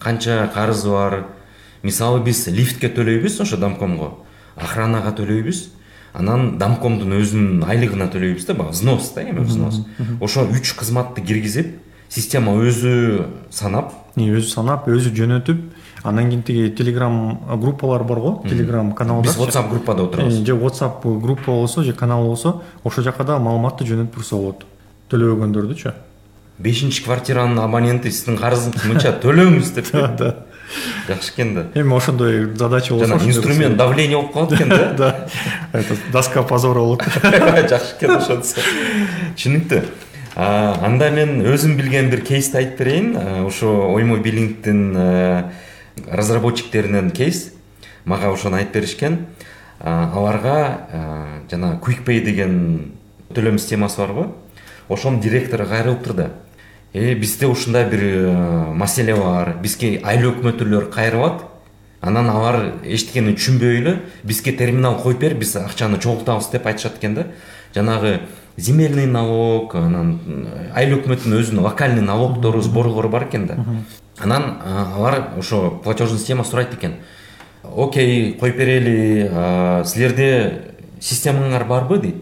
[0.00, 1.26] канча карызы бар.
[1.82, 4.14] Мисалы биз лифтке төлөйбүз ошо домкомго
[4.56, 5.68] охранага төлөйбүз.
[6.14, 9.82] Анан домкомдун өзүнүн айлыгына төлөйбүз да баягы взнос да эми взнос.
[10.20, 11.78] Ошо үч кызматты киргизип
[12.12, 15.71] система өзү санап өзү санап өзү жөнөтүп
[16.02, 21.52] анан кийин тиги телеграм группалар барго телеграм каналдар биз whatsapp группада отурабыз же whatsapp группа
[21.52, 24.64] болсо же канал болсо ошол жака дагы маалыматты жөнөтүп турса болот.
[25.10, 25.92] Төлөбөгөндөрдүчү
[26.58, 29.92] бешинчи квартиранын абоненти сиздин карызыңызды мынча төлөңүз деп.
[30.18, 30.34] Да
[31.08, 31.66] жакшы экен да.
[31.74, 34.94] Эми ошондой задача болсо жана инструмент давления болуп калат экен да.
[34.96, 35.28] Да.
[35.72, 37.02] Это доска позора болот.
[37.22, 38.60] Жакшы экен ошонусу
[39.36, 39.82] түшүнүктүү.
[40.36, 43.16] Анда мен өзүм билген бир кейсти айтып берейин.
[43.46, 44.94] Ошо оймо биллингдин
[46.10, 47.52] разработчиктеринен кейс.
[48.04, 49.26] Мага ошону айтып беришкен
[49.80, 50.86] аларга
[51.50, 52.92] жана quickpay деген
[53.34, 54.34] төлөм системасы барго
[54.88, 56.30] ошонун директору кайрылыптыр да
[56.92, 59.56] э бизде ушундай бир маселе бар.
[59.62, 61.42] Бизге айлык өкмөтүлөр кайрылат
[62.00, 67.14] анан алар эчтекени түшүнбөй эле бизге терминал коюп бер биз акчаны чогултабыз деп айтышат экен
[67.14, 67.26] да.
[67.74, 68.20] Жанагы
[68.56, 73.56] земельный налог анан э, айыл өкмөттүн өзүнүн локальный налогдору сборлору бар экен да.
[74.18, 76.96] Анан алар ошо платежный система сурайт экен
[77.62, 79.30] окей коюп берели
[79.84, 82.16] силерде системаңар барбы дейт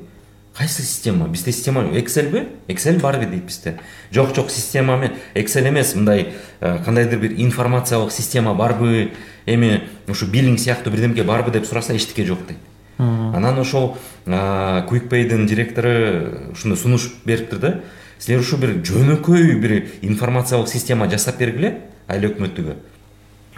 [0.56, 1.26] кайсы система?
[1.28, 3.80] Бизде система экселби эксель барбы дейт бизде.
[4.10, 9.12] Жок жок система системамен эксель эмес мындай э, кандайдыр бир информациялык система барбы
[9.46, 12.58] эми ушу биллинг сыяктуу бирдемке барбы деп сураса эчтеке жок дейт
[13.00, 13.96] анан ошол
[14.26, 17.80] quickpayдин директору ушундай сунуш бериптир да
[18.18, 21.76] силер ушу бир жөнөкөй бир информациялык система жасап бергиле
[22.08, 22.76] айыл өкмөтүгө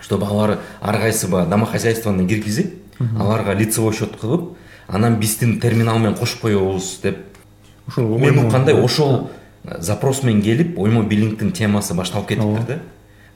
[0.00, 2.74] чтобы алар ар кайсы баягы домохозяйствону киргизип
[3.18, 4.56] аларга лицевой счет кылып
[4.88, 7.18] анан биздин терминал менен кошуп коебуз деп.
[7.88, 9.30] Ошол мен уккандай ошол
[9.78, 12.78] запрос менен келип оймо биллингдин темасы башталып кетиптир да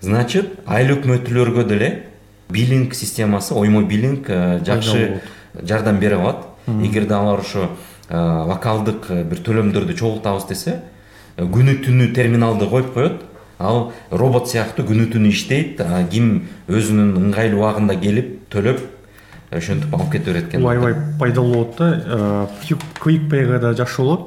[0.01, 2.07] значит айыл өкмөтүлөргө деле
[2.49, 5.21] биллинг системасы оймо биллинг э, жакшы
[5.63, 6.47] жардам бере алат.
[6.67, 7.69] Эгерде алар ошо
[8.09, 10.81] э, локалдык э, бир төлөмдөрдү чогултабыз десе
[11.39, 13.23] күнү түнү терминалды коюп коет.
[13.59, 15.81] Ал робот сыяктуу күнү түнү иштейт
[16.11, 18.83] ким өзүнүн ыңгайлуу убагында келип төлөп
[19.51, 20.61] ошентип алып кете берет экен.
[20.61, 22.49] Бул аябай пайдалуу болот да.
[23.01, 24.27] Квикпейга да жакшы болот.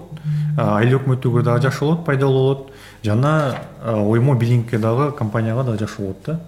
[0.57, 2.71] Айыл өкмөтүгө дагы жакшы болот пайдалуу болот.
[3.03, 6.39] Жана оймо биллингке дагы компанияга дагы жакшы болот да.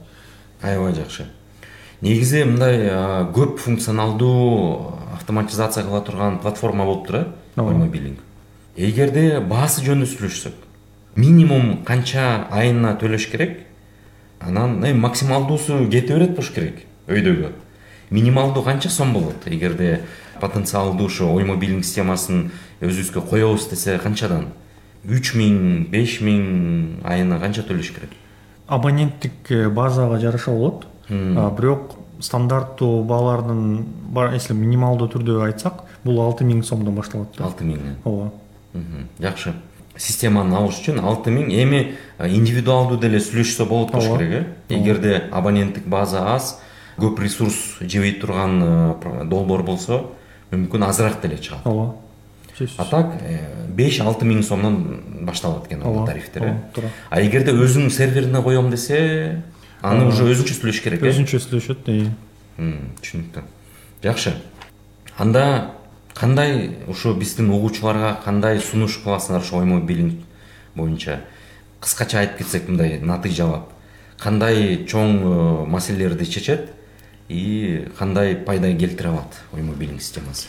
[0.61, 1.27] Аябай жакшы
[2.01, 2.89] негизи мындай
[3.33, 7.25] көп функционалдуу автоматизация кыла турган платформа болуптур э
[7.57, 8.19] биллинг
[8.75, 10.53] эгерде баасы жөнүндө сүйлөшсөк
[11.15, 13.59] минимум канча айына төлөш керек
[14.39, 17.51] анан эми максималдуусу кете берет болуш керек өйдөгү.
[18.09, 20.01] Минималдуу канча сом болот эгерде
[20.39, 22.49] потенциалдуу ушо оймо биллинг системасын
[22.81, 24.49] өзүбүзгө коебуз десе канчадан?
[25.05, 28.11] Үч миң беш миң айына канча төлөш керек?
[28.67, 33.85] Абоненттик э, базага жараша болот бирок стандарттуу баалардын
[34.33, 37.49] если минималдуу түрдө айтсак бул алты миң сомдон башталат да.
[37.49, 38.31] Алты миңден ооба
[39.19, 39.53] жакшы
[39.97, 41.49] системаны алыш үчүн алты миң.
[41.51, 41.81] Эми
[42.19, 44.31] индивидуалдуу деле сүйлөшсө болот болуш керек
[44.69, 44.75] э?
[44.77, 46.55] Эгерде абоненттик база аз
[46.97, 48.61] көп ресурс жебей турган
[49.29, 50.05] долбоор болсо
[50.51, 51.95] мүмкүн азыраак деле чыгат ооба
[52.77, 56.55] а так э, беш алты миң сомдон башталат экен ал тарифтер э?
[56.73, 59.41] Туура а эгерде өзүңдүн серверине коем десе
[59.81, 61.11] аны уже өзүңчө сүйлөш керек э?
[61.11, 61.85] Өзүнчө сүйлөшөт
[63.01, 63.43] түшүнүктүү.
[64.03, 64.35] Жакшы.
[65.17, 65.73] Анда
[66.13, 70.21] кандай ушу биздин угуучуларга кандай сунуш кыласыңар ошо оймо биллинг
[70.75, 71.21] боюнча?
[71.81, 73.71] Кыскача айтып кетсек мындай натыйжалап
[74.21, 76.69] кандай чоң э, маселелерди чечет
[77.29, 80.47] и кандай пайда келтире алат оймо биллинг системасы?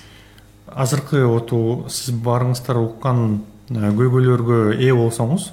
[0.66, 5.50] Азыркы оту сиз баарыңыздар уккан көйгөйлөргө ээ болсоңуз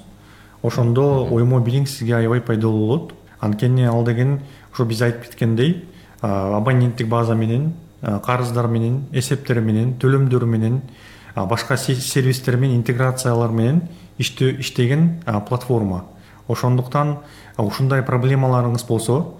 [0.64, 4.40] ошондо оймо биллинг сизге аябай пайдалуу болот анткени ал деген
[4.74, 5.86] ошо биз айтып кеткендей
[6.22, 10.82] абоненттик база менен карыздар менен эсептер менен төлөмдөр менен
[11.36, 13.82] башка сервистер менен интеграциялар менен
[14.18, 16.06] иштеген платформа.
[16.48, 17.20] Ошондуктан
[17.58, 19.36] ушундай проблемаларыңыз болсо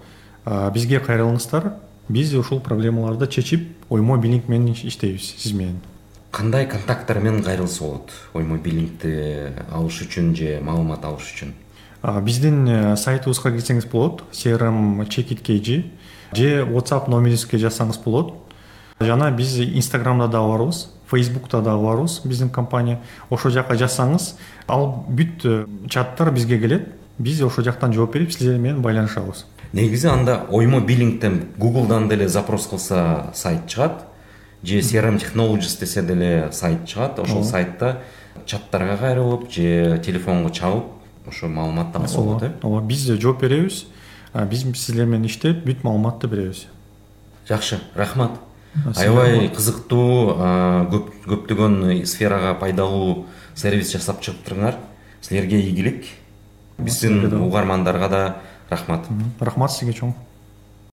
[0.46, 1.72] бизге кайрылыңыздар.
[2.08, 5.80] Биз ушул проблемаларды чечип оймо биллинг менен иштейбиз сиз менен.
[6.30, 11.52] Кандай контакттар менен кайрылса болот оймо биллингди алыш үчүн же маалымат алыш үчүн
[12.02, 15.84] биздин э, сайтыбызга кирсеңиз болот crm чекит kg.
[16.32, 18.34] Же whatsapp номерибизге жазсаңыз болот
[19.00, 23.00] жана биз инстаграмда дагы барбыз фейсбукта дагы барбыз биздин компания.
[23.30, 24.34] Ошол жака жазсаңыз
[24.68, 25.44] ал бүт
[25.90, 26.88] чаттар бизге келет
[27.18, 29.44] биз ошол жактан жооп берип сиздер менен байланышабыз.
[29.72, 34.06] Негизи анда оймо биллингден гуглдан деле запрос кылса сайт чыгат
[34.62, 37.98] же crm technologies десе деле сайт чыгат ошол сайтта
[38.46, 42.52] чаттарга кайрылып же телефонго чалып ошо маалыматты алса болот э?
[42.62, 43.86] ооба биз жооп беребиз.
[44.34, 46.66] Биз сиздер менен иштеп бүт маалыматты беребиз.
[47.48, 48.38] Жакшы рахмат.
[48.96, 50.36] Аябай кызыктуу
[51.26, 54.78] көптөгөн сферага пайдалуу сервис жасап чыгыптырыңар
[55.20, 56.04] силерге ийгилик.
[56.78, 58.36] Биздин угармандарга да
[58.70, 59.08] рахмат.
[59.40, 60.14] Рахмат сизге чоң